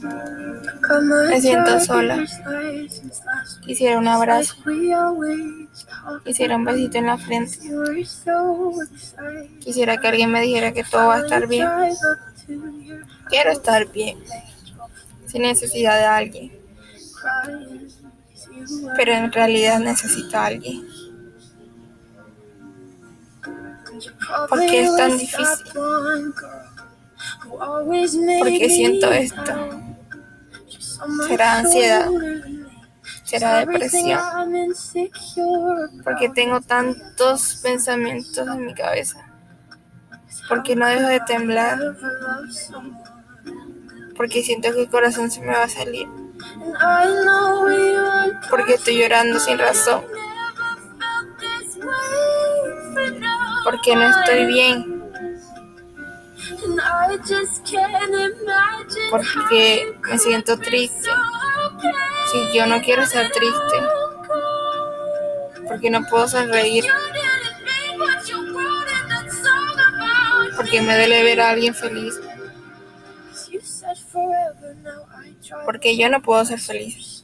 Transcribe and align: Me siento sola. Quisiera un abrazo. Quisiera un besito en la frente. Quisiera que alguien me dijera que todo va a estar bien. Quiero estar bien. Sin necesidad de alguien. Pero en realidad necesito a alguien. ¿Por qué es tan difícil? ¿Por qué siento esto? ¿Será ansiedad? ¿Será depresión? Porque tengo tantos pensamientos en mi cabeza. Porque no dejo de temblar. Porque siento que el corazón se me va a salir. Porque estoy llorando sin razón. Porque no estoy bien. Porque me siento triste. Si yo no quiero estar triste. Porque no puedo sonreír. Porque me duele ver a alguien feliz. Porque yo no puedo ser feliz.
Me 0.00 1.40
siento 1.40 1.80
sola. 1.80 2.24
Quisiera 3.64 3.98
un 3.98 4.08
abrazo. 4.08 4.54
Quisiera 6.24 6.56
un 6.56 6.64
besito 6.64 6.98
en 6.98 7.06
la 7.06 7.18
frente. 7.18 7.58
Quisiera 9.60 9.98
que 9.98 10.08
alguien 10.08 10.30
me 10.30 10.40
dijera 10.40 10.72
que 10.72 10.84
todo 10.84 11.08
va 11.08 11.16
a 11.16 11.20
estar 11.20 11.46
bien. 11.46 11.68
Quiero 13.28 13.50
estar 13.50 13.90
bien. 13.90 14.18
Sin 15.26 15.42
necesidad 15.42 15.98
de 15.98 16.04
alguien. 16.04 16.52
Pero 18.96 19.12
en 19.12 19.32
realidad 19.32 19.80
necesito 19.80 20.36
a 20.36 20.46
alguien. 20.46 20.86
¿Por 24.48 24.60
qué 24.60 24.84
es 24.84 24.96
tan 24.96 25.18
difícil? 25.18 25.72
¿Por 27.48 28.48
qué 28.48 28.68
siento 28.68 29.12
esto? 29.12 29.87
¿Será 31.26 31.58
ansiedad? 31.58 32.08
¿Será 33.24 33.58
depresión? 33.58 34.20
Porque 36.04 36.28
tengo 36.30 36.60
tantos 36.60 37.60
pensamientos 37.62 38.46
en 38.48 38.66
mi 38.66 38.74
cabeza. 38.74 39.24
Porque 40.48 40.74
no 40.74 40.86
dejo 40.86 41.08
de 41.08 41.20
temblar. 41.20 41.78
Porque 44.16 44.42
siento 44.42 44.72
que 44.72 44.82
el 44.82 44.88
corazón 44.88 45.30
se 45.30 45.40
me 45.40 45.48
va 45.48 45.64
a 45.64 45.68
salir. 45.68 46.08
Porque 48.50 48.74
estoy 48.74 48.98
llorando 48.98 49.38
sin 49.38 49.58
razón. 49.58 50.04
Porque 53.64 53.94
no 53.94 54.08
estoy 54.08 54.46
bien. 54.46 54.98
Porque 59.10 59.94
me 60.02 60.18
siento 60.18 60.58
triste. 60.58 61.10
Si 62.30 62.56
yo 62.56 62.66
no 62.66 62.80
quiero 62.80 63.02
estar 63.02 63.30
triste. 63.30 63.76
Porque 65.66 65.90
no 65.90 66.04
puedo 66.04 66.28
sonreír. 66.28 66.84
Porque 70.56 70.82
me 70.82 70.96
duele 70.96 71.22
ver 71.22 71.40
a 71.40 71.50
alguien 71.50 71.74
feliz. 71.74 72.18
Porque 75.64 75.96
yo 75.96 76.08
no 76.08 76.22
puedo 76.22 76.44
ser 76.44 76.60
feliz. 76.60 77.17